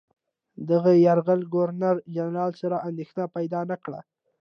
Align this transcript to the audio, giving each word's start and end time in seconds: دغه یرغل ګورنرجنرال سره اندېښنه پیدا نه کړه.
دغه 0.69 0.91
یرغل 1.05 1.41
ګورنرجنرال 1.53 2.51
سره 2.61 2.83
اندېښنه 2.89 3.25
پیدا 3.35 3.61
نه 3.71 3.77
کړه. 3.83 3.99